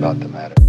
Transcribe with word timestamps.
about 0.00 0.18
the 0.18 0.28
matter. 0.28 0.59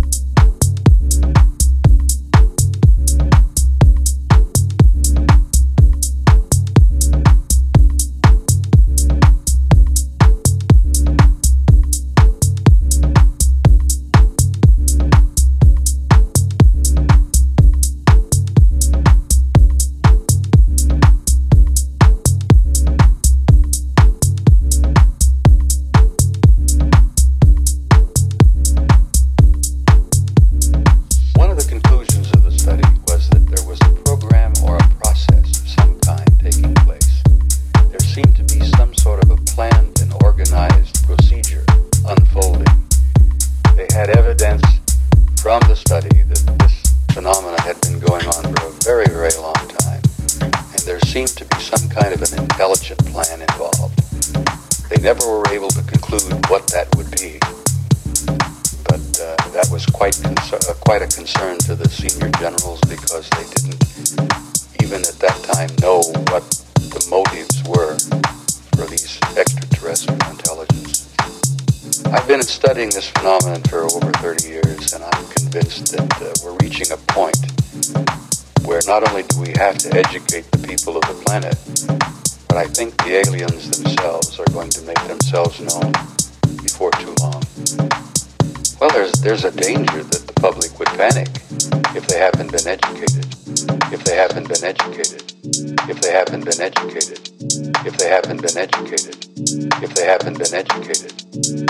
educated, 100.61 101.13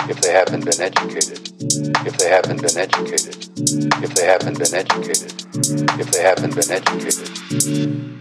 if 0.09 0.19
they 0.21 0.31
haven't 0.33 0.65
been 0.65 0.81
educated, 0.81 1.39
if 2.05 2.17
they 2.17 2.29
haven't 2.29 2.61
been 2.61 2.77
educated, 2.77 3.47
if 4.03 4.13
they 4.15 4.25
haven't 4.25 4.59
been 4.59 4.73
educated, 4.73 5.33
if 5.99 6.11
they 6.11 6.21
haven't 6.21 6.55
been 6.55 6.71
educated. 6.71 8.20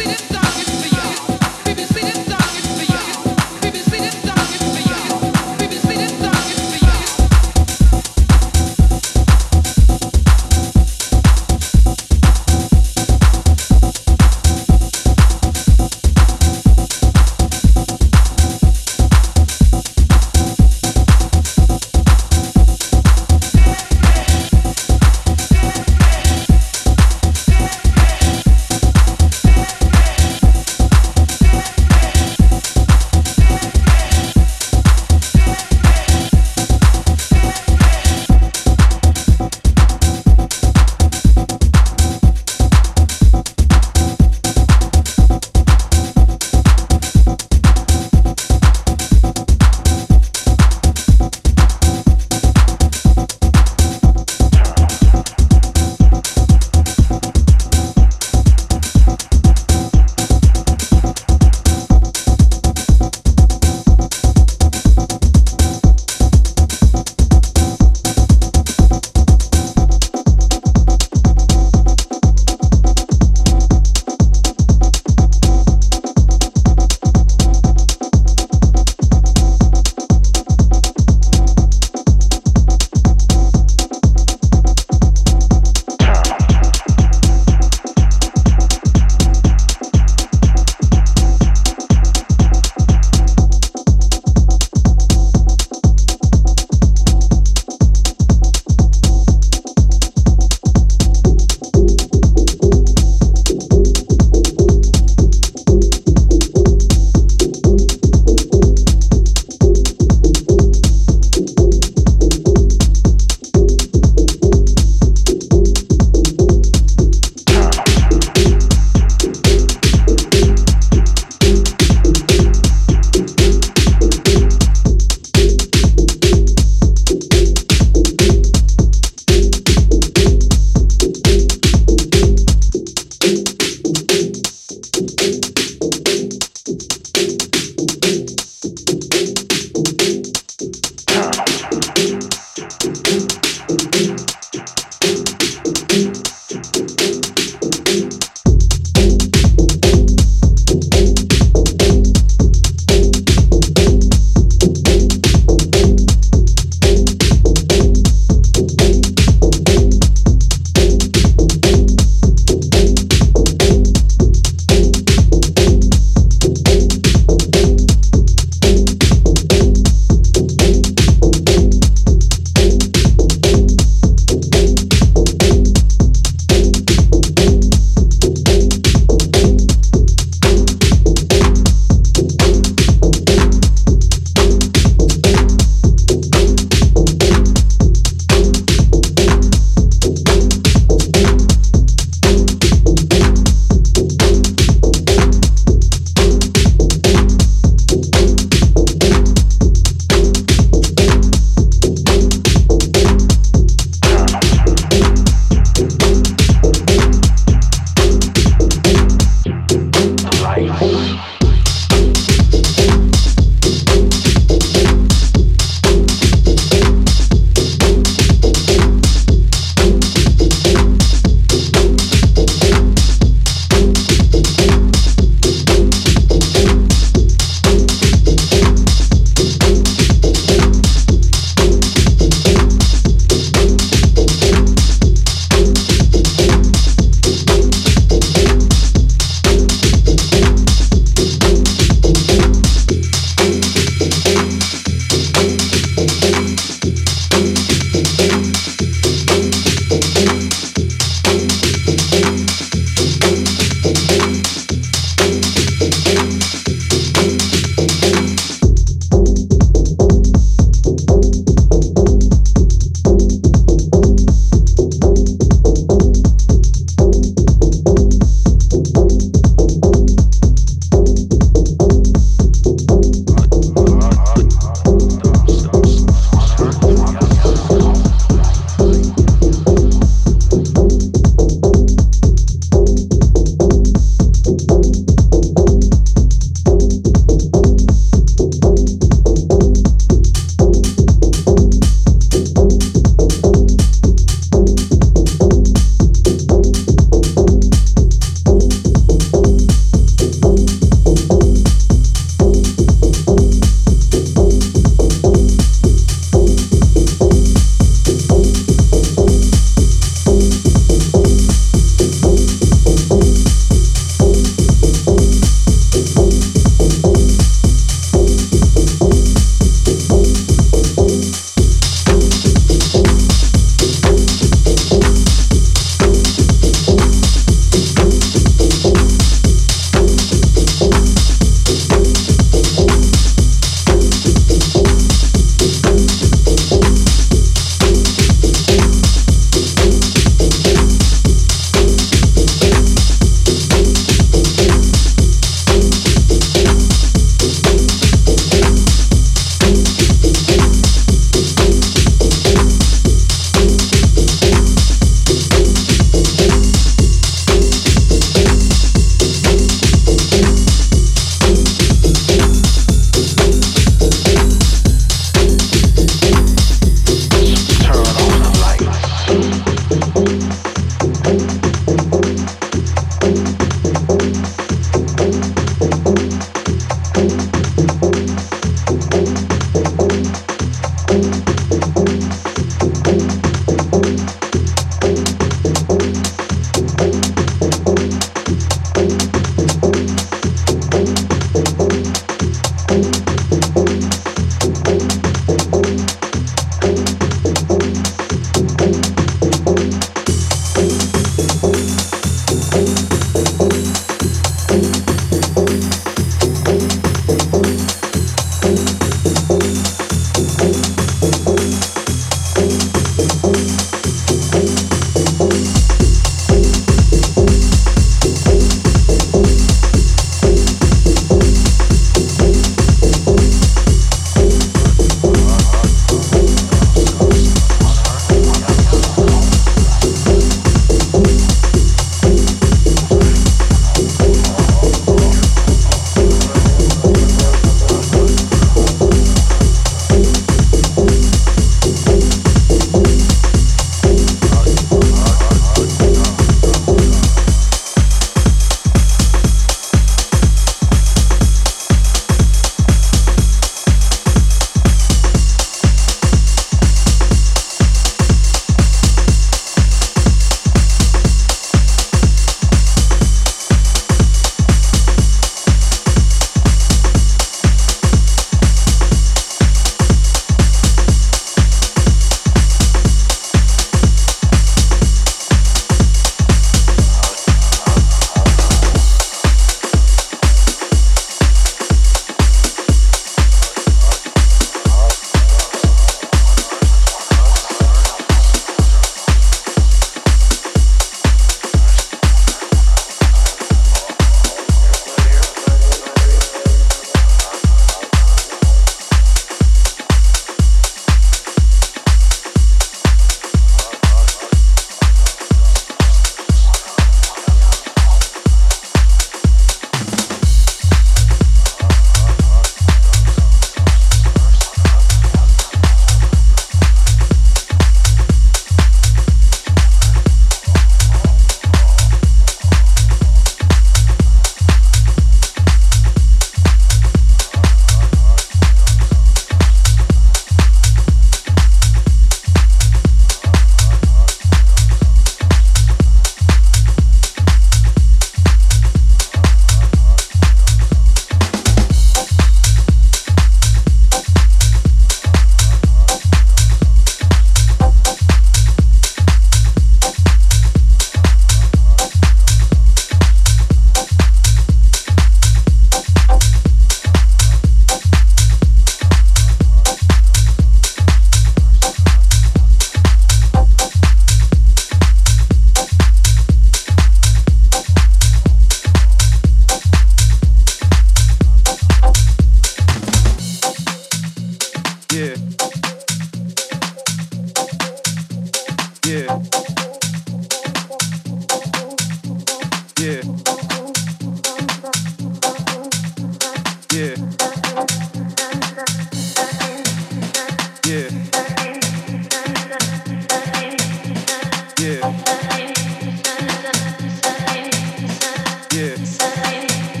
Inside 599.51 600.00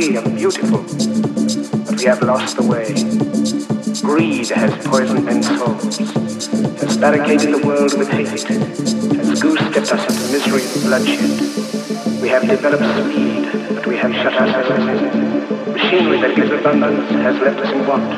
free 0.00 0.16
and 0.16 0.36
beautiful. 0.36 0.82
But 1.86 1.96
we 1.96 2.04
have 2.04 2.22
lost 2.22 2.56
the 2.56 2.66
way. 2.72 2.92
Greed 4.02 4.48
has 4.48 4.86
poisoned 4.86 5.24
men's 5.24 5.46
souls, 5.46 5.96
has 6.80 6.96
barricaded 6.98 7.54
the 7.54 7.66
world 7.66 7.96
with 7.96 8.08
hate, 8.08 8.28
has 8.28 9.40
goose-stepped 9.40 9.92
us 9.92 10.02
into 10.10 10.24
misery 10.32 10.64
and 10.68 10.82
bloodshed. 10.84 12.20
We 12.20 12.28
have 12.28 12.42
developed 12.46 12.84
speed, 13.08 13.48
but 13.74 13.86
we 13.86 13.96
have 13.96 14.12
shut 14.12 14.34
ourselves 14.34 14.68
in. 14.70 15.72
Machinery 15.72 16.20
that 16.20 16.36
gives 16.36 16.50
abundance 16.50 17.10
has 17.10 17.40
left 17.40 17.60
us 17.60 17.72
in 17.72 17.86
want. 17.86 18.12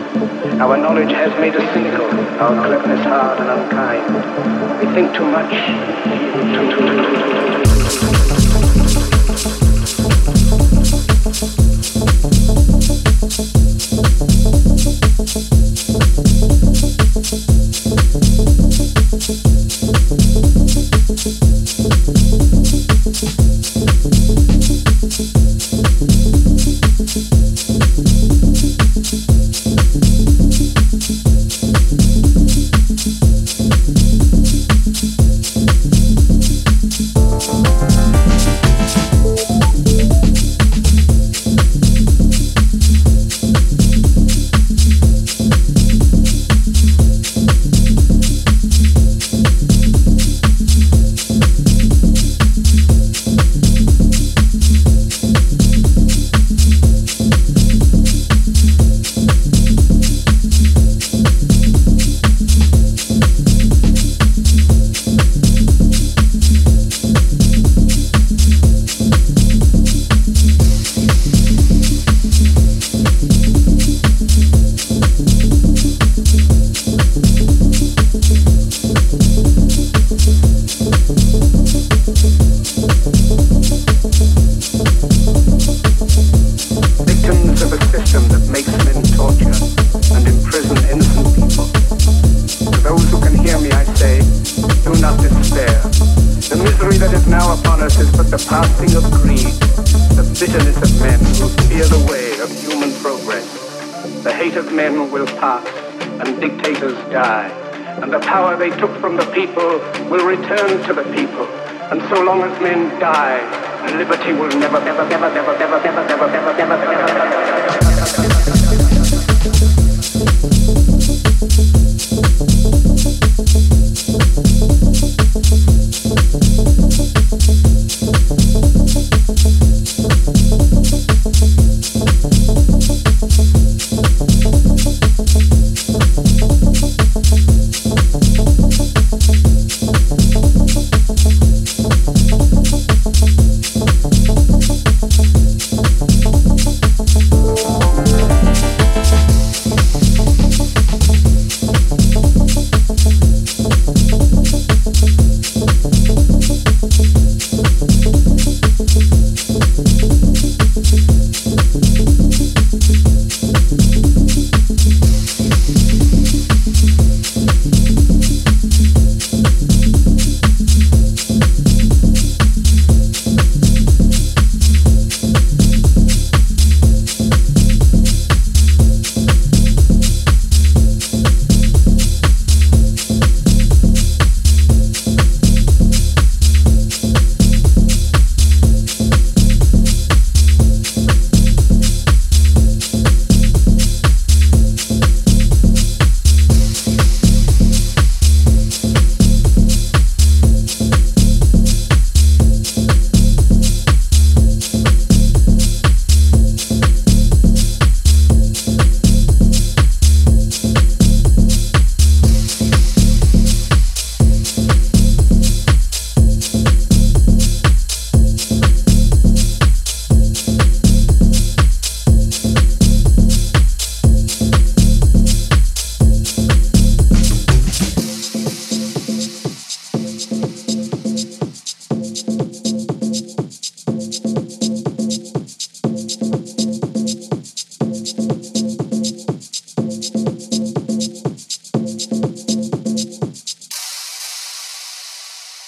Our 0.60 0.76
knowledge 0.76 1.12
has 1.12 1.32
made 1.38 1.54
us 1.54 1.72
cynical, 1.72 2.06
our 2.42 2.54
cleverness 2.66 3.04
hard 3.04 3.38
and 3.38 3.50
unkind. 3.50 4.04
We 4.80 4.86
think 4.94 5.14
too 5.14 5.26
much, 5.26 5.50
too, 6.02 6.54
too, 6.54 6.76
too, 6.76 7.02
too. 7.02 7.07